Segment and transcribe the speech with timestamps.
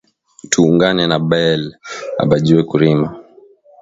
[0.49, 1.67] Tu ungane na bale
[2.23, 3.07] abajuwe kurima